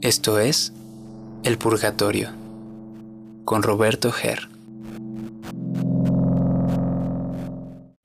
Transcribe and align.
Esto 0.00 0.38
es 0.38 0.72
El 1.42 1.58
Purgatorio 1.58 2.30
con 3.44 3.62
Roberto 3.62 4.12
Ger. 4.12 4.48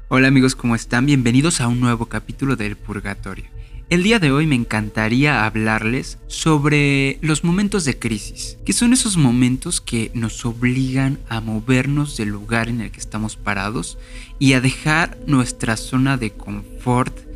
Hola 0.10 0.28
amigos, 0.28 0.56
¿cómo 0.56 0.76
están? 0.76 1.06
Bienvenidos 1.06 1.62
a 1.62 1.68
un 1.68 1.80
nuevo 1.80 2.08
capítulo 2.08 2.56
del 2.56 2.78
Purgatorio. 2.78 3.46
El 3.90 4.04
día 4.04 4.20
de 4.20 4.32
hoy 4.32 4.48
me 4.48 4.56
encantaría 4.56 5.46
hablarles 5.46 6.18
sobre 6.28 7.20
los 7.22 7.44
momentos 7.44 7.86
de 7.86 8.00
crisis, 8.00 8.58
que 8.66 8.74
son 8.74 8.92
esos 8.92 9.18
momentos 9.18 9.82
que 9.82 10.12
nos 10.14 10.46
obligan 10.46 11.20
a 11.30 11.42
movernos 11.42 12.18
del 12.18 12.30
lugar 12.30 12.70
en 12.70 12.82
el 12.82 12.92
que 12.92 13.00
estamos 13.00 13.38
parados 13.38 13.98
y 14.40 14.54
a 14.54 14.62
dejar 14.62 15.18
nuestra 15.28 15.78
zona 15.78 16.18
de 16.18 16.32
confort 16.32 17.33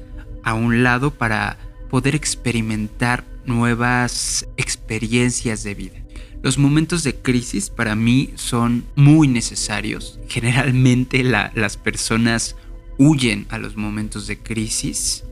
a 0.47 0.53
un 0.53 0.83
lado 0.83 1.11
para 1.11 1.57
poder 1.89 2.15
experimentar 2.15 3.25
nuevas 3.45 4.47
experiencias 4.57 5.63
de 5.63 5.75
vida. 5.75 5.99
Los 6.41 6.57
momentos 6.57 7.03
de 7.03 7.15
crisis 7.15 7.69
para 7.69 7.95
mí 7.95 8.31
son 8.35 8.85
muy 8.95 9.27
necesarios. 9.27 10.19
Generalmente 10.27 11.23
las 11.23 11.77
personas 11.77 12.55
huyen 12.97 13.45
a 13.49 13.57
los 13.57 13.75
momentos 13.75 14.27
de 14.27 14.37
crisis 14.37 15.23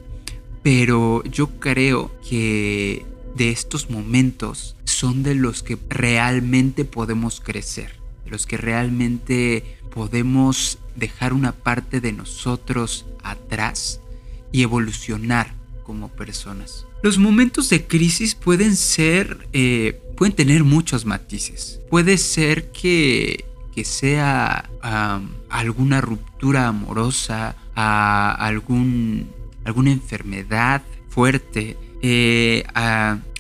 pero 0.66 1.24
yo 1.26 1.60
creo 1.60 2.10
que 2.27 3.05
de 3.36 3.52
estos 3.52 3.91
momentos 3.91 4.76
son 4.84 5.22
de 5.22 5.36
los 5.36 5.62
que 5.62 5.77
realmente 5.90 6.86
podemos 6.86 7.40
crecer, 7.40 7.91
de 8.24 8.32
los 8.32 8.48
que 8.48 8.58
realmente 8.58 9.77
podemos 9.94 10.80
dejar 10.96 11.34
una 11.34 11.52
parte 11.52 12.02
de 12.02 12.13
nosotros 12.13 13.05
atrás 13.22 14.02
y 14.55 14.64
evolucionar 14.64 15.54
como 15.84 16.08
personas. 16.08 16.86
Los 17.04 17.18
momentos 17.18 17.70
de 17.70 17.86
crisis 17.86 18.36
pueden 18.36 18.77
ser, 18.77 19.49
eh, 19.52 19.99
pueden 20.16 20.34
tener 20.34 20.63
muchos 20.63 21.05
matices. 21.05 21.82
Puede 21.90 22.18
ser 22.18 22.71
que, 22.71 23.43
sea 23.84 24.70
alguna 25.49 25.99
ruptura 25.99 26.68
amorosa, 26.68 27.57
a 27.76 28.32
algún 28.32 29.27
alguna 29.65 29.91
enfermedad 29.91 30.82
fuerte, 31.10 31.76
eh, 32.02 32.63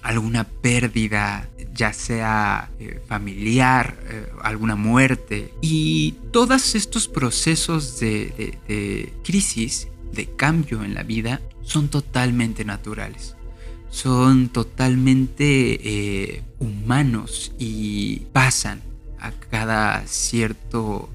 alguna 0.01 0.43
pérdida, 0.43 1.47
ya 1.73 1.93
sea 1.93 2.69
eh, 2.81 2.99
familiar, 3.07 3.97
alguna 4.43 4.75
muerte. 4.75 5.53
Y 5.61 6.15
todos 6.33 6.75
estos 6.75 7.07
procesos 7.07 8.01
de, 8.01 9.13
crisis, 9.23 9.87
de 10.15 10.25
cambio 10.35 10.83
en 10.83 10.95
la 10.95 11.03
vida, 11.03 11.41
son 11.61 11.89
totalmente 11.89 12.65
naturales. 12.65 13.35
Son 13.89 14.49
totalmente 14.49 16.43
humanos 16.59 17.53
y 17.59 18.21
pasan 18.33 18.81
a 19.19 19.31
cada 19.31 20.05
cierto 20.07 21.09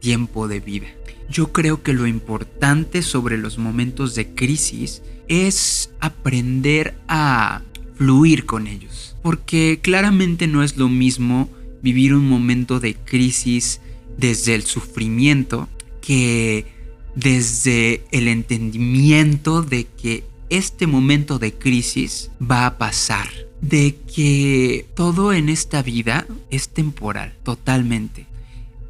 tiempo 0.00 0.48
de 0.48 0.60
vida. 0.60 0.88
Yo 1.30 1.52
creo 1.52 1.82
que 1.82 1.94
lo 1.94 2.06
importante 2.06 3.00
sobre 3.00 3.38
los 3.38 3.56
momentos 3.56 4.14
de 4.14 4.34
crisis 4.34 5.02
es 5.28 5.90
aprender 6.00 6.94
a 7.08 7.62
fluir 7.96 8.44
con 8.44 8.66
ellos. 8.66 9.16
Porque 9.22 9.80
claramente 9.82 10.46
no 10.46 10.62
es 10.62 10.76
lo 10.76 10.90
mismo 10.90 11.48
vivir 11.80 12.12
un 12.14 12.28
momento 12.28 12.80
de 12.80 12.94
crisis 12.94 13.80
desde 14.18 14.54
el 14.54 14.64
sufrimiento 14.64 15.68
que 16.02 16.66
desde 17.14 18.04
el 18.10 18.28
entendimiento 18.28 19.62
de 19.62 19.86
que 19.86 20.24
este 20.50 20.86
momento 20.86 21.38
de 21.38 21.52
crisis 21.54 22.30
va 22.40 22.66
a 22.66 22.78
pasar. 22.78 23.28
De 23.60 23.96
que 24.14 24.86
todo 24.94 25.32
en 25.32 25.48
esta 25.48 25.82
vida 25.82 26.26
es 26.50 26.68
temporal, 26.68 27.34
totalmente. 27.44 28.26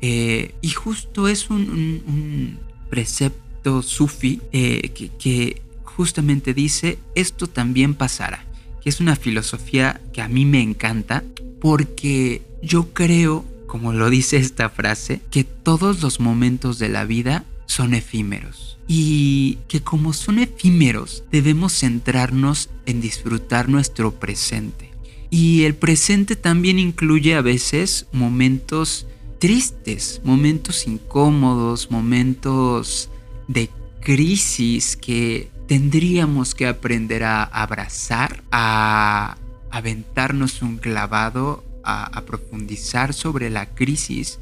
Eh, 0.00 0.54
y 0.60 0.70
justo 0.70 1.28
es 1.28 1.48
un, 1.48 2.58
precepto 2.90 3.82
sufi 3.82 4.40
eh, 4.52 4.90
que, 5.18 5.62
justamente 5.84 6.54
dice, 6.54 6.98
esto 7.14 7.46
también 7.46 7.94
pasará, 7.94 8.44
que 8.82 8.88
es 8.88 9.00
una 9.00 9.16
filosofía 9.16 10.00
que 10.12 10.20
a 10.20 10.28
mí 10.28 10.44
me 10.44 10.60
encanta 10.60 11.24
porque 11.60 12.42
yo 12.62 12.92
creo, 12.92 13.44
como 13.66 13.92
lo 13.92 14.10
dice 14.10 14.36
esta 14.36 14.68
frase, 14.68 15.20
que 15.30 15.44
todos 15.44 16.02
los 16.02 16.20
momentos 16.20 16.78
de 16.78 16.88
la 16.88 17.04
vida 17.04 17.44
son 17.66 17.94
efímeros. 17.94 18.78
Y 18.86 19.58
que 19.68 19.80
como 19.82 20.12
son 20.12 20.38
efímeros, 20.38 21.24
debemos 21.30 21.72
centrarnos 21.78 22.68
en 22.86 23.00
disfrutar 23.00 23.68
nuestro 23.68 24.14
presente. 24.14 24.90
Y 25.30 25.64
el 25.64 25.74
presente 25.74 26.36
también 26.36 26.78
incluye 26.78 27.34
a 27.34 27.40
veces 27.40 28.06
momentos 28.12 29.06
tristes, 29.38 30.20
momentos 30.24 30.86
incómodos, 30.86 31.90
momentos 31.90 33.10
de 33.48 33.68
crisis 34.00 34.96
que 34.96 35.50
tendríamos 35.66 36.54
que 36.54 36.66
aprender 36.66 37.24
a 37.24 37.42
abrazar, 37.42 38.44
a 38.52 39.36
aventarnos 39.70 40.62
un 40.62 40.76
clavado, 40.76 41.64
a, 41.82 42.22
profundizar 42.22 43.12
sobre 43.12 43.50
la 43.50 43.74
crisis 43.74 44.38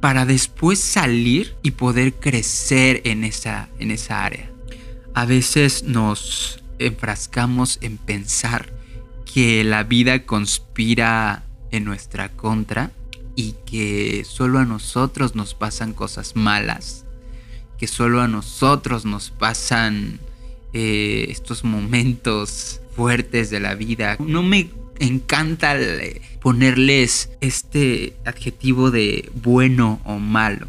para 0.00 0.24
después 0.24 0.78
salir 0.78 1.54
y 1.62 1.72
poder 1.72 2.14
crecer 2.14 3.02
en 3.04 3.24
esa, 3.24 3.68
en 3.78 3.90
esa 3.90 4.24
área. 4.24 4.50
A 5.14 5.26
veces 5.26 5.82
nos 5.82 6.62
enfrascamos 6.78 7.78
en 7.82 7.98
pensar 7.98 8.72
que 9.32 9.62
la 9.62 9.84
vida 9.84 10.24
conspira 10.24 11.44
en 11.70 11.84
nuestra 11.84 12.30
contra 12.30 12.90
y 13.36 13.54
que 13.66 14.24
solo 14.24 14.58
a 14.58 14.64
nosotros 14.64 15.34
nos 15.34 15.54
pasan 15.54 15.92
cosas 15.92 16.34
malas, 16.34 17.04
que 17.78 17.86
solo 17.86 18.20
a 18.20 18.28
nosotros 18.28 19.04
nos 19.04 19.30
pasan 19.30 20.18
eh, 20.72 21.26
estos 21.28 21.64
momentos 21.64 22.80
fuertes 22.96 23.50
de 23.50 23.60
la 23.60 23.74
vida. 23.74 24.16
No 24.18 24.42
me 24.42 24.70
encanta 25.00 25.76
ponerles 26.40 27.30
este 27.40 28.14
adjetivo 28.24 28.90
de 28.90 29.30
bueno 29.42 30.00
o 30.04 30.18
malo, 30.18 30.68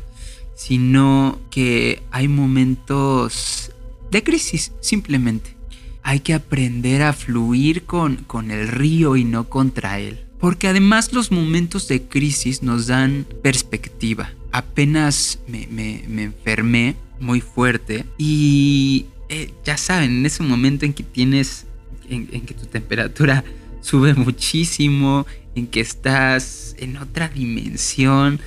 sino 0.56 1.40
que 1.52 2.02
hay 2.12 2.28
momentos 2.28 3.72
de 4.12 4.24
crisis, 4.24 4.72
simplemente. 4.82 5.56
Hay 6.04 6.22
que 6.22 6.34
aprender 6.34 7.04
a 7.04 7.14
fluir 7.14 7.84
con, 7.84 8.18
con 8.18 8.52
el 8.52 8.68
río 8.68 9.16
y 9.16 9.24
no 9.24 9.50
contra 9.50 10.00
él. 10.00 10.26
Porque 10.40 10.68
además 10.68 11.14
los 11.14 11.32
momentos 11.32 11.88
de 11.88 12.02
crisis 12.02 12.64
nos 12.64 12.88
dan 12.88 13.28
perspectiva. 13.44 14.34
Apenas 14.52 15.40
me, 15.48 16.04
enfermé 16.24 16.96
muy 17.20 17.42
fuerte 17.42 18.06
y 18.18 19.06
eh, 19.30 19.54
ya 19.64 19.78
saben, 19.78 20.12
en 20.12 20.26
ese 20.26 20.42
momento 20.42 20.86
en 20.86 20.94
que 20.94 21.04
tienes, 21.04 21.68
en, 22.10 22.26
que 22.28 22.56
tu 22.56 22.66
temperatura 22.66 23.44
sube 23.82 24.14
muchísimo, 24.14 25.26
en 25.56 25.68
que 25.68 25.82
estás 25.82 26.76
en 26.80 26.98
otra 26.98 27.28
dimensión 27.28 28.40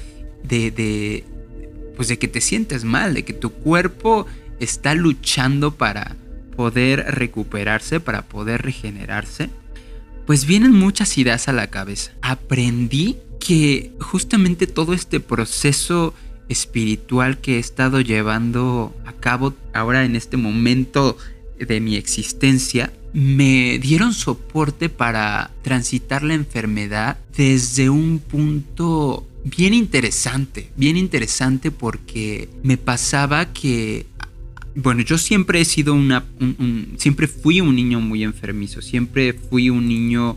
de, 0.42 0.70
de, 0.70 1.24
pues 1.96 2.08
de 2.08 2.18
que 2.18 2.28
te 2.28 2.40
sientes 2.40 2.84
mal, 2.84 3.14
de 3.14 3.24
que 3.24 3.34
tu 3.34 3.50
cuerpo 3.50 4.26
está 4.60 4.94
luchando 4.94 5.74
para 5.74 6.16
poder 6.56 7.04
recuperarse, 7.14 8.00
para 8.00 8.22
poder 8.22 8.62
regenerarse 8.62 9.50
pues 10.26 10.46
vienen 10.46 10.72
muchas 10.72 11.16
ideas 11.18 11.48
a 11.48 11.52
la 11.52 11.68
cabeza. 11.68 12.12
Aprendí 12.22 13.16
que 13.40 13.92
justamente 14.00 14.66
todo 14.66 14.94
este 14.94 15.20
proceso 15.20 16.14
espiritual 16.48 17.38
que 17.38 17.56
he 17.56 17.58
estado 17.58 18.00
llevando 18.00 18.94
a 19.04 19.12
cabo 19.12 19.54
ahora 19.72 20.04
en 20.04 20.16
este 20.16 20.36
momento 20.36 21.16
de 21.58 21.80
mi 21.80 21.96
existencia, 21.96 22.92
me 23.14 23.78
dieron 23.78 24.12
soporte 24.12 24.88
para 24.88 25.52
transitar 25.62 26.24
la 26.24 26.34
enfermedad 26.34 27.16
desde 27.36 27.88
un 27.88 28.18
punto 28.18 29.26
bien 29.44 29.72
interesante, 29.72 30.70
bien 30.76 30.96
interesante 30.96 31.70
porque 31.70 32.48
me 32.62 32.76
pasaba 32.76 33.52
que 33.52 34.06
bueno, 34.76 35.02
yo 35.02 35.18
siempre 35.18 35.60
he 35.60 35.64
sido 35.64 35.94
una, 35.94 36.24
siempre 36.96 37.28
fui 37.28 37.60
un 37.60 37.76
niño 37.76 38.00
muy 38.00 38.24
enfermizo, 38.24 38.82
siempre 38.82 39.32
fui 39.32 39.70
un 39.70 39.86
niño 39.86 40.36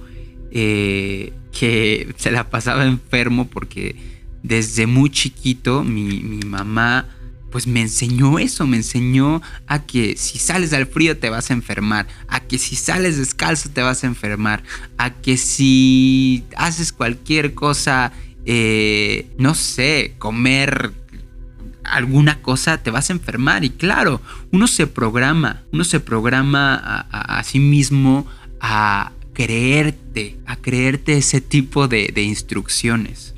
eh, 0.51 1.33
que 1.51 2.13
se 2.17 2.29
la 2.29 2.49
pasaba 2.49 2.85
enfermo 2.85 3.47
porque 3.47 3.95
desde 4.43 4.85
muy 4.85 5.09
chiquito 5.09 5.83
mi, 5.83 6.19
mi, 6.19 6.39
mamá 6.45 7.07
pues 7.51 7.67
me 7.67 7.81
enseñó 7.81 8.39
eso, 8.39 8.67
me 8.67 8.77
enseñó 8.77 9.41
a 9.67 9.85
que 9.85 10.17
si 10.17 10.37
sales 10.37 10.73
al 10.73 10.85
frío 10.85 11.17
te 11.17 11.29
vas 11.29 11.49
a 11.49 11.53
enfermar, 11.53 12.07
a 12.27 12.41
que 12.41 12.57
si 12.57 12.75
sales 12.75 13.17
descalzo 13.17 13.69
te 13.69 13.81
vas 13.81 14.03
a 14.03 14.07
enfermar, 14.07 14.63
a 14.97 15.13
que 15.13 15.37
si 15.37 16.43
haces 16.57 16.91
cualquier 16.91 17.53
cosa, 17.53 18.11
eh, 18.45 19.27
no 19.37 19.55
sé, 19.55 20.15
comer 20.17 20.93
alguna 21.83 22.41
cosa 22.41 22.83
te 22.83 22.91
vas 22.91 23.09
a 23.09 23.13
enfermar 23.13 23.63
y 23.63 23.69
claro, 23.69 24.21
uno 24.51 24.67
se 24.67 24.87
programa, 24.87 25.63
uno 25.71 25.83
se 25.83 25.99
programa 25.99 26.75
a, 27.09 27.43
sí 27.43 27.59
mismo 27.59 28.27
a 28.59 29.13
creerte, 29.33 30.37
a 30.45 30.57
creerte 30.57 31.17
ese 31.17 31.41
tipo 31.41 31.87
de, 31.87 32.11
instrucciones. 32.21 33.35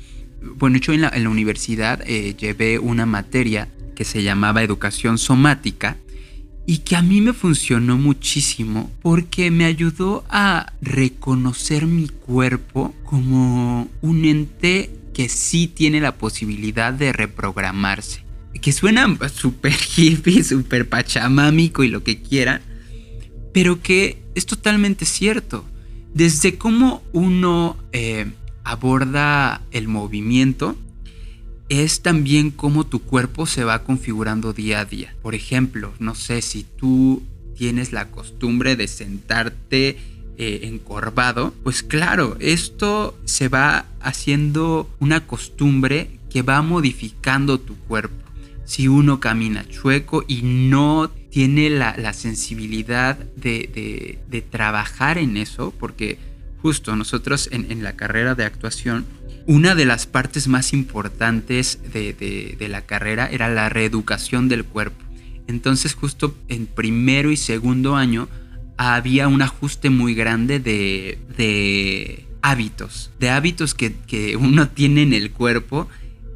Bueno, 0.56 0.78
yo 0.78 0.92
en 0.94 1.02
la, 1.02 1.12
universidad 1.30 2.02
eh, 2.06 2.34
llevé 2.36 2.78
una 2.78 3.06
materia 3.06 3.68
que 4.00 4.06
se 4.06 4.22
llamaba 4.22 4.62
educación 4.62 5.18
somática 5.18 5.98
y 6.64 6.78
que 6.78 6.96
a 6.96 7.02
mí 7.02 7.20
me 7.20 7.34
funcionó 7.34 7.98
muchísimo 7.98 8.90
porque 9.02 9.50
me 9.50 9.66
ayudó 9.66 10.24
a 10.30 10.72
reconocer 10.80 11.84
mi 11.84 12.08
cuerpo 12.08 12.94
como 13.04 13.88
un 14.00 14.24
ente 14.24 14.90
que 15.12 15.28
sí 15.28 15.66
tiene 15.66 16.00
la 16.00 16.14
posibilidad 16.14 16.94
de 16.94 17.12
reprogramarse. 17.12 18.24
Que 18.62 18.72
suena 18.72 19.06
súper 19.28 19.74
hippie, 19.96 20.44
súper 20.44 20.88
pachamámico 20.88 21.84
y 21.84 21.88
lo 21.88 22.02
que 22.02 22.22
quieran, 22.22 22.62
pero 23.52 23.82
que 23.82 24.22
es 24.34 24.46
totalmente 24.46 25.04
cierto. 25.04 25.66
Desde 26.14 26.56
cómo 26.56 27.02
uno 27.12 27.76
eh, 27.92 28.32
aborda 28.64 29.60
el 29.72 29.88
movimiento, 29.88 30.74
es 31.70 32.02
también 32.02 32.50
cómo 32.50 32.84
tu 32.84 33.00
cuerpo 33.00 33.46
se 33.46 33.62
va 33.62 33.84
configurando 33.84 34.52
día 34.52 34.80
a 34.80 34.84
día. 34.84 35.14
Por 35.22 35.36
ejemplo, 35.36 35.94
no 36.00 36.16
sé 36.16 36.42
si 36.42 36.64
tú 36.64 37.22
tienes 37.56 37.92
la 37.92 38.10
costumbre 38.10 38.74
de 38.74 38.88
sentarte 38.88 39.96
eh, 40.36 40.60
encorvado, 40.64 41.54
pues 41.62 41.84
claro, 41.84 42.36
esto 42.40 43.16
se 43.24 43.48
va 43.48 43.86
haciendo 44.00 44.90
una 44.98 45.28
costumbre 45.28 46.18
que 46.28 46.42
va 46.42 46.60
modificando 46.60 47.60
tu 47.60 47.76
cuerpo. 47.76 48.16
Si 48.64 48.88
uno 48.88 49.20
camina 49.20 49.64
chueco 49.68 50.24
y 50.26 50.42
no 50.42 51.08
tiene 51.30 51.70
la, 51.70 52.12
sensibilidad 52.14 53.16
de, 53.16 54.44
trabajar 54.50 55.18
en 55.18 55.36
eso, 55.36 55.72
porque 55.78 56.18
justo 56.62 56.96
nosotros 56.96 57.48
en 57.52 57.82
la 57.84 57.94
carrera 57.94 58.34
de 58.34 58.44
actuación 58.44 59.06
una 59.50 59.74
de 59.74 59.84
las 59.84 60.06
partes 60.06 60.46
más 60.46 60.72
importantes 60.72 61.80
de, 61.92 62.68
la 62.68 62.82
carrera 62.82 63.28
era 63.28 63.48
la 63.48 63.68
reeducación 63.68 64.48
del 64.48 64.64
cuerpo. 64.64 65.04
Entonces 65.48 65.94
justo 65.94 66.36
en 66.46 66.68
primero 66.68 67.32
y 67.32 67.36
segundo 67.36 67.96
año 67.96 68.28
había 68.76 69.26
un 69.26 69.42
ajuste 69.42 69.90
muy 69.90 70.14
grande 70.14 70.60
de, 70.60 72.28
hábitos, 72.42 73.10
de 73.18 73.30
hábitos 73.30 73.74
que, 73.74 73.92
que, 74.06 74.36
uno 74.36 74.68
tiene 74.68 75.02
en 75.02 75.12
el 75.12 75.32
cuerpo 75.32 75.88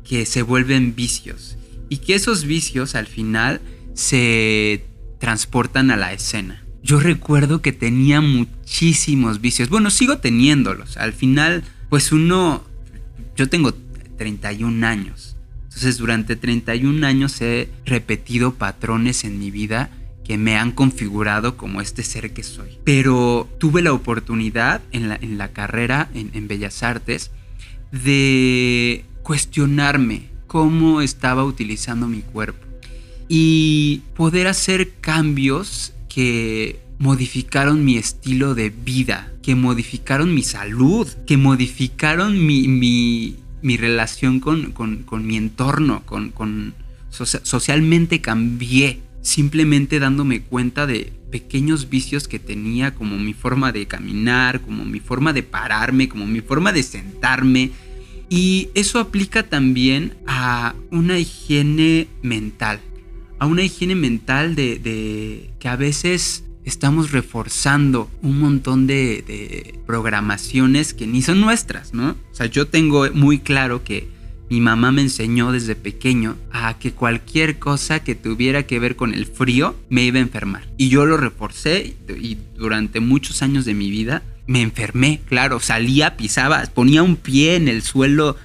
que 0.03 0.27
se 0.27 0.43
vuelven 0.43 0.97
vicios 0.97 1.57
y 1.89 1.99
que 1.99 2.17
esos 2.17 2.45
vicios 2.47 2.97
al 2.97 3.07
final 3.07 3.61
se 3.95 4.87
transportan 5.21 5.93
a 5.93 5.97
la 5.97 6.13
escena. 6.13 6.65
Yo 6.83 6.99
recuerdo 6.99 7.63
que 7.63 7.71
tenía 7.71 8.21
muchísimos 8.21 9.41
vicios, 9.41 9.69
bueno, 9.69 9.91
sigo 9.91 10.19
teniéndolos, 10.19 10.97
al 10.97 11.13
final 11.13 11.63
pues 11.89 12.11
uno 12.11 12.74
yo 13.37 13.49
tengo 13.49 13.75
31 14.17 14.87
años. 14.87 15.37
Entonces 15.65 15.99
durante 15.99 16.37
31 16.37 17.07
años 17.07 17.41
he 17.41 17.69
repetido 17.85 18.55
patrones 18.55 19.25
en 19.25 19.39
mi 19.39 19.51
vida 19.51 19.91
que 20.25 20.39
me 20.39 20.57
han 20.57 20.73
configurado 20.73 21.57
como 21.57 21.81
este 21.81 22.03
ser 22.03 22.33
que 22.33 22.43
soy. 22.43 22.79
Pero 22.85 23.49
tuve 23.59 23.83
la 23.83 23.93
oportunidad 23.93 24.81
en 24.93 25.39
la, 25.39 25.49
carrera 25.53 26.09
en, 26.15 26.49
Bellas 26.49 26.83
Artes 26.83 27.31
de 27.93 29.05
cuestionarme 29.23 30.31
cómo 30.47 31.01
estaba 31.01 31.45
utilizando 31.45 32.07
mi 32.07 32.21
cuerpo 32.21 32.65
y 33.29 34.03
poder 34.17 34.47
hacer 34.47 34.93
cambios 35.01 35.93
que 36.09 36.81
modificaron 36.99 37.85
mi 37.85 37.97
estilo 37.97 38.55
de 38.55 38.71
vida, 38.71 39.33
que 39.45 39.55
modificaron 39.55 40.35
mi 40.35 40.43
salud, 40.43 41.07
que 41.27 41.37
modificaron 41.37 42.47
mi, 42.47 43.37
relación 43.63 44.41
con, 44.41 44.73
mi 45.27 45.37
entorno, 45.37 46.03
con, 46.07 46.75
socialmente 47.11 48.23
cambié, 48.23 49.01
simplemente 49.21 49.99
dándome 49.99 50.41
cuenta 50.41 50.87
de 50.87 51.13
pequeños 51.31 51.91
vicios 51.91 52.27
que 52.27 52.39
tenía, 52.39 52.95
como 52.95 53.19
mi 53.19 53.35
forma 53.35 53.71
de 53.71 53.85
caminar, 53.87 54.63
como 54.63 54.87
mi 54.87 55.01
forma 55.01 55.35
de 55.35 55.43
pararme, 55.43 56.09
como 56.09 56.27
mi 56.27 56.41
forma 56.41 56.73
de 56.73 56.83
sentarme. 56.83 57.71
Y 58.31 58.71
eso 58.75 58.99
aplica 58.99 59.43
también 59.43 60.15
a 60.27 60.75
una 60.91 61.19
higiene 61.19 62.09
mental, 62.23 62.81
a 63.39 63.45
una 63.45 63.63
higiene 63.63 63.95
mental 63.95 64.55
de, 64.55 64.79
de 64.79 65.51
que 65.59 65.69
a 65.69 65.77
veces 65.77 66.45
estamos 66.65 67.13
reforzando 67.13 68.11
un 68.23 68.39
montón 68.41 68.87
de, 68.87 69.79
programaciones 69.87 70.95
que 70.95 71.07
ni 71.07 71.23
son 71.23 71.41
nuestras, 71.41 71.95
¿no? 71.95 72.11
O 72.11 72.35
sea, 72.35 72.47
yo 72.47 72.67
tengo 72.67 73.11
muy 73.13 73.39
claro 73.39 73.85
que 73.85 74.09
mi 74.51 74.61
mamá 74.61 74.93
me 74.93 75.03
enseñó 75.03 75.53
desde 75.53 75.75
pequeño 75.75 76.37
a 76.53 76.79
que 76.79 76.93
cualquier 76.93 77.59
cosa 77.59 78.01
que 78.01 78.15
tuviera 78.15 78.65
que 78.65 78.79
ver 78.79 78.97
con 78.97 79.15
el 79.15 79.27
frío 79.27 79.75
me 79.89 80.05
iba 80.05 80.19
a 80.19 80.23
enfermar. 80.23 80.69
Y 80.77 80.89
yo 80.89 81.07
lo 81.07 81.17
reforcé 81.17 81.97
y 82.09 82.39
durante 82.57 83.01
muchos 83.01 83.43
años 83.43 83.65
de 83.65 83.75
mi 83.75 83.91
vida 83.91 84.23
me 84.47 84.61
enfermé, 84.61 85.21
claro, 85.27 85.61
salía, 85.61 86.17
pisaba, 86.17 86.65
ponía 86.75 87.03
un 87.03 87.17
pie 87.17 87.57
en 87.57 87.69
el 87.69 87.83
suelo, 87.83 88.37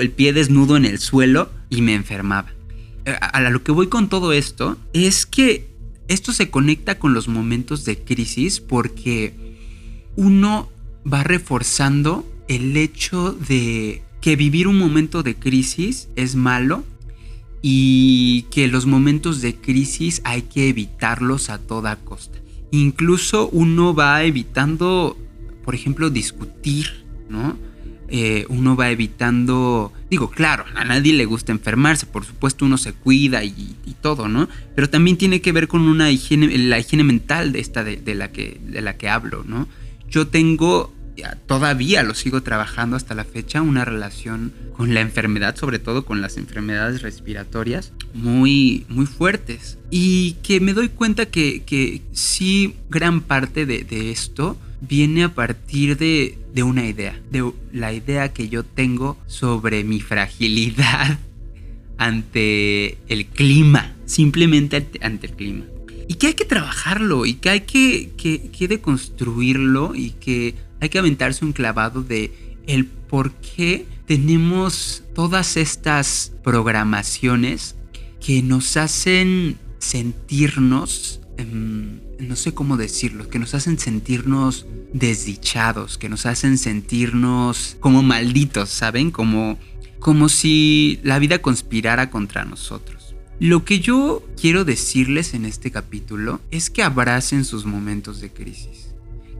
el 0.00 0.10
pie 0.10 0.32
desnudo 0.32 0.76
en 0.76 0.84
el 0.84 0.98
suelo 0.98 1.50
y 1.68 1.82
me 1.82 1.94
enfermaba. 1.94 2.52
A 3.06 3.40
lo 3.40 3.62
que 3.62 3.72
voy 3.72 3.88
con 3.88 4.08
todo 4.08 4.32
esto 4.32 4.76
es 4.92 5.26
que 5.26 5.69
esto 6.10 6.32
se 6.32 6.50
conecta 6.50 6.98
con 6.98 7.14
los 7.14 7.28
momentos 7.28 7.84
de 7.84 7.96
crisis 7.96 8.58
porque 8.58 9.32
uno 10.16 10.68
va 11.10 11.22
reforzando 11.22 12.26
el 12.48 12.76
hecho 12.76 13.32
de 13.32 14.02
que 14.20 14.34
vivir 14.34 14.66
un 14.66 14.76
momento 14.76 15.22
de 15.22 15.36
crisis 15.36 16.08
es 16.16 16.34
malo 16.34 16.82
y 17.62 18.42
que 18.50 18.66
los 18.66 18.86
momentos 18.86 19.40
de 19.40 19.54
crisis 19.54 20.20
hay 20.24 20.42
que 20.42 20.68
evitarlos 20.68 21.48
a 21.48 21.58
toda 21.58 21.94
costa. 21.94 22.40
Incluso 22.72 23.48
uno 23.48 23.94
va 23.94 24.24
evitando, 24.24 25.16
por 25.64 25.76
ejemplo, 25.76 26.10
discutir, 26.10 27.04
¿no? 27.28 27.56
Eh, 28.12 28.44
uno 28.48 28.74
va 28.74 28.90
evitando, 28.90 29.92
digo, 30.10 30.30
claro, 30.30 30.64
a 30.74 30.84
nadie 30.84 31.12
le 31.12 31.26
gusta 31.26 31.52
enfermarse, 31.52 32.06
por 32.06 32.24
supuesto 32.24 32.64
uno 32.64 32.76
se 32.76 32.92
cuida 32.92 33.44
y, 33.44 33.76
todo, 34.00 34.28
¿no? 34.28 34.48
Pero 34.74 34.88
también 34.88 35.18
tiene 35.18 35.42
que 35.42 35.52
ver 35.52 35.68
con 35.68 35.82
una 35.82 36.10
higiene, 36.10 36.56
la 36.56 36.78
higiene 36.78 37.04
mental 37.04 37.52
de 37.52 37.60
esta 37.60 37.84
de, 37.84 38.14
la, 38.14 38.32
que, 38.32 38.58
de 38.66 38.80
la 38.80 38.96
que 38.96 39.10
hablo, 39.10 39.44
¿no? 39.46 39.68
Yo 40.08 40.26
tengo, 40.26 40.92
todavía 41.46 42.02
lo 42.02 42.14
sigo 42.14 42.42
trabajando 42.42 42.96
hasta 42.96 43.14
la 43.14 43.24
fecha, 43.24 43.62
una 43.62 43.84
relación 43.84 44.52
con 44.76 44.94
la 44.94 45.00
enfermedad, 45.00 45.56
sobre 45.56 45.78
todo 45.78 46.04
con 46.04 46.20
las 46.20 46.36
enfermedades 46.36 47.02
respiratorias, 47.02 47.92
muy, 48.14 48.86
muy 48.88 49.06
fuertes. 49.06 49.78
Y 49.90 50.32
que 50.42 50.60
me 50.60 50.72
doy 50.72 50.88
cuenta 50.88 51.26
que, 51.26 51.62
que 51.64 52.02
sí, 52.12 52.76
gran 52.88 53.20
parte 53.20 53.66
de, 53.66 53.84
de 53.84 54.10
esto 54.10 54.56
viene 54.80 55.24
a 55.24 55.34
partir 55.34 55.96
de, 55.96 56.38
una 56.62 56.86
idea, 56.86 57.18
de 57.30 57.52
la 57.72 57.92
idea 57.92 58.32
que 58.32 58.48
yo 58.48 58.64
tengo 58.64 59.18
sobre 59.26 59.84
mi 59.84 60.00
fragilidad 60.00 61.18
ante 61.98 62.98
el 63.08 63.26
clima, 63.26 63.94
simplemente 64.06 64.86
ante 65.02 65.26
el 65.28 65.32
clima. 65.34 65.64
Y 66.08 66.14
que 66.14 66.28
hay 66.28 66.34
que 66.34 66.44
trabajarlo 66.44 67.24
y 67.24 67.34
que 67.34 67.50
hay 67.50 67.60
que, 67.60 68.10
que, 68.16 68.68
deconstruirlo 68.68 69.94
y 69.94 70.10
que 70.10 70.56
hay 70.80 70.88
que 70.88 70.98
aventarse 70.98 71.44
un 71.44 71.52
clavado 71.52 72.02
de 72.02 72.58
el 72.66 72.86
por 72.86 73.32
qué 73.32 73.86
tenemos 74.06 75.02
todas 75.14 75.56
estas 75.56 76.32
programaciones 76.42 77.76
que 78.20 78.42
nos 78.42 78.76
hacen 78.76 79.58
sentirnos 79.78 81.20
em, 81.38 82.00
no 82.20 82.36
sé 82.36 82.52
cómo 82.52 82.76
decirlo, 82.76 83.28
que 83.28 83.38
nos 83.38 83.54
hacen 83.54 83.78
sentirnos 83.78 84.66
desdichados, 84.92 85.98
que 85.98 86.08
nos 86.08 86.26
hacen 86.26 86.58
sentirnos 86.58 87.76
como 87.80 88.02
malditos, 88.02 88.70
¿saben? 88.70 89.10
Como, 89.10 89.58
como 89.98 90.28
si 90.28 91.00
la 91.02 91.18
vida 91.18 91.40
conspirara 91.40 92.10
contra 92.10 92.44
nosotros. 92.44 93.14
Lo 93.38 93.64
que 93.64 93.80
yo 93.80 94.22
quiero 94.38 94.64
decirles 94.64 95.32
en 95.32 95.46
este 95.46 95.70
capítulo 95.70 96.40
es 96.50 96.68
que 96.68 96.82
abracen 96.82 97.44
sus 97.44 97.64
momentos 97.64 98.20
de 98.20 98.30
crisis. 98.30 98.90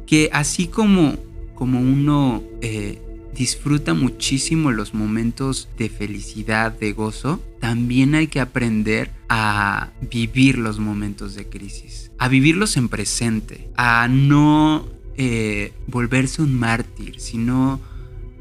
Que 0.07 0.31
así 0.33 0.67
como, 0.67 1.19
como 1.61 1.79
uno 1.79 2.43
eh, 2.63 3.03
disfruta 3.35 3.93
muchísimo 3.93 4.73
los 4.73 4.95
momentos 4.95 5.69
de 5.77 5.91
felicidad, 5.91 6.73
de 6.73 6.95
gozo, 6.95 7.45
también 7.61 8.15
hay 8.15 8.29
que 8.29 8.41
aprender 8.41 9.11
a 9.29 9.91
vivir 10.11 10.57
los 10.57 10.79
momentos 10.79 11.35
de 11.35 11.51
crisis, 11.51 12.13
a 12.17 12.29
vivirlos 12.29 12.79
en 12.79 12.89
presente, 12.89 13.69
a 13.77 14.09
no 14.09 14.89
eh, 15.19 15.75
volverse 15.87 16.41
un 16.41 16.59
mártir, 16.59 17.21
sino 17.21 17.79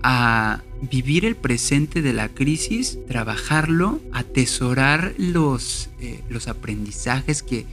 a 0.02 0.62
vivir 0.90 1.26
el 1.26 1.36
presente 1.36 2.02
de 2.02 2.14
la 2.14 2.30
crisis, 2.30 3.00
trabajarlo, 3.06 4.00
atesorar 4.14 5.14
los, 5.18 5.90
eh, 6.00 6.24
los 6.30 6.48
aprendizajes 6.48 7.44
que, 7.44 7.66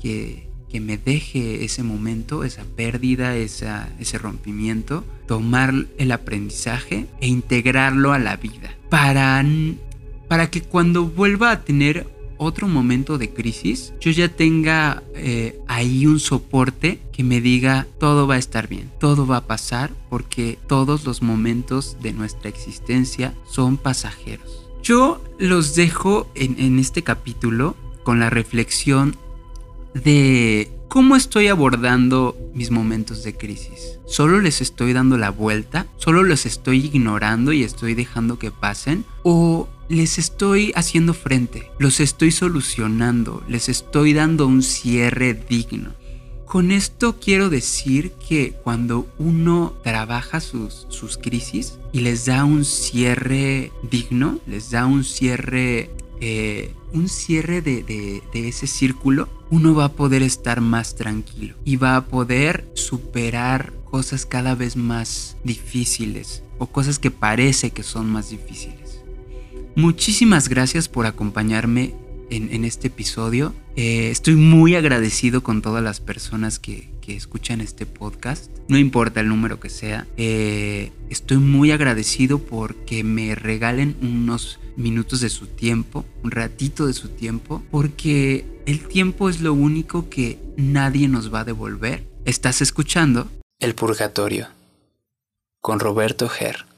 que, 0.00 0.51
que, 0.72 0.80
me 0.80 0.96
deje 0.96 1.64
ese 1.64 1.82
momento, 1.82 2.44
esa 2.44 2.64
pérdida, 2.64 3.36
ese 3.36 4.18
rompimiento, 4.18 5.04
tomar 5.26 5.74
el 5.98 6.12
aprendizaje 6.12 7.06
e 7.20 7.28
integrarlo 7.28 8.12
a 8.12 8.18
la 8.18 8.36
vida. 8.36 8.74
Para, 8.88 9.44
para 10.28 10.50
que 10.50 10.62
cuando 10.62 11.04
vuelva 11.04 11.50
a 11.50 11.64
tener 11.64 12.06
otro 12.38 12.68
momento 12.68 13.18
de 13.18 13.30
crisis, 13.30 13.92
yo 14.00 14.10
ya 14.10 14.28
tenga 14.28 15.02
eh, 15.14 15.58
ahí 15.68 16.06
un 16.06 16.18
soporte 16.18 17.00
que 17.12 17.22
me 17.22 17.40
diga 17.40 17.86
todo 17.98 18.26
va 18.26 18.34
a 18.34 18.38
estar 18.38 18.68
bien, 18.68 18.90
todo 18.98 19.26
va 19.26 19.38
a 19.38 19.46
pasar 19.46 19.90
porque 20.10 20.58
todos 20.66 21.04
los 21.04 21.22
momentos 21.22 21.96
de 22.02 22.12
nuestra 22.12 22.48
existencia 22.48 23.34
son 23.48 23.76
pasajeros. 23.76 24.68
Yo 24.82 25.22
los 25.38 25.76
dejo 25.76 26.28
en, 26.34 26.58
en 26.58 26.78
este 26.78 27.02
capítulo 27.02 27.76
con 28.02 28.18
la 28.18 28.30
reflexión 28.30 29.16
de 29.94 30.70
cómo 30.88 31.16
estoy 31.16 31.48
abordando 31.48 32.36
mis 32.54 32.70
momentos 32.70 33.22
de 33.22 33.34
crisis. 33.34 33.98
¿Solo 34.06 34.40
les 34.40 34.60
estoy 34.60 34.92
dando 34.92 35.16
la 35.16 35.30
vuelta? 35.30 35.86
¿Solo 35.96 36.22
los 36.22 36.44
estoy 36.44 36.90
ignorando 36.92 37.52
y 37.52 37.62
estoy 37.62 37.94
dejando 37.94 38.38
que 38.38 38.50
pasen? 38.50 39.04
¿O 39.22 39.68
les 39.88 40.18
estoy 40.18 40.72
haciendo 40.74 41.14
frente? 41.14 41.70
¿Los 41.78 42.00
estoy 42.00 42.30
solucionando? 42.30 43.42
¿Les 43.48 43.68
estoy 43.68 44.12
dando 44.12 44.46
un 44.46 44.62
cierre 44.62 45.32
digno? 45.34 45.94
Con 46.44 46.70
esto 46.70 47.18
quiero 47.18 47.48
decir 47.48 48.12
que 48.28 48.52
cuando 48.52 49.06
uno 49.18 49.72
trabaja 49.82 50.40
sus, 50.40 50.86
sus 50.90 51.16
crisis 51.16 51.78
y 51.92 52.00
les 52.00 52.26
da 52.26 52.44
un 52.44 52.66
cierre 52.66 53.72
digno, 53.90 54.38
les 54.46 54.70
da 54.70 54.84
un 54.84 55.04
cierre 55.04 55.88
eh, 56.24 56.72
un 56.92 57.08
cierre 57.08 57.62
de, 57.62 58.22
ese 58.32 58.68
círculo, 58.68 59.28
uno 59.50 59.74
va 59.74 59.86
a 59.86 59.92
poder 59.92 60.22
estar 60.22 60.60
más 60.60 60.94
tranquilo 60.94 61.56
y 61.64 61.74
va 61.74 61.96
a 61.96 62.06
poder 62.06 62.64
superar 62.74 63.72
cosas 63.90 64.24
cada 64.24 64.54
vez 64.54 64.76
más 64.76 65.36
difíciles 65.42 66.44
o 66.58 66.68
cosas 66.68 67.00
que 67.00 67.10
parece 67.10 67.70
que 67.70 67.82
son 67.82 68.08
más 68.08 68.30
difíciles. 68.30 69.00
Muchísimas 69.74 70.48
gracias 70.48 70.88
por 70.88 71.06
acompañarme 71.06 71.92
en, 72.30 72.64
este 72.64 72.86
episodio. 72.86 73.52
Eh, 73.74 74.10
estoy 74.12 74.36
muy 74.36 74.76
agradecido 74.76 75.42
con 75.42 75.60
todas 75.60 75.82
las 75.82 75.98
personas 75.98 76.60
que, 76.60 76.92
escuchan 77.08 77.60
este 77.60 77.84
podcast, 77.84 78.48
no 78.68 78.78
importa 78.78 79.20
el 79.20 79.28
número 79.28 79.58
que 79.60 79.68
sea. 79.68 80.06
Eh, 80.16 80.92
estoy 81.10 81.38
muy 81.38 81.72
agradecido 81.72 82.38
porque 82.38 83.04
me 83.04 83.34
regalen 83.34 83.96
unos 84.00 84.60
minutos 84.76 85.20
de 85.20 85.28
su 85.28 85.46
tiempo, 85.46 86.04
un 86.22 86.30
ratito 86.30 86.86
de 86.86 86.92
su 86.92 87.08
tiempo, 87.08 87.62
porque 87.70 88.44
el 88.66 88.86
tiempo 88.86 89.28
es 89.28 89.40
lo 89.40 89.52
único 89.52 90.08
que 90.08 90.38
nadie 90.56 91.08
nos 91.08 91.32
va 91.32 91.40
a 91.40 91.44
devolver. 91.44 92.06
Estás 92.24 92.62
escuchando 92.62 93.28
El 93.58 93.74
Purgatorio 93.74 94.48
con 95.60 95.78
Roberto 95.78 96.28
Ger. 96.28 96.71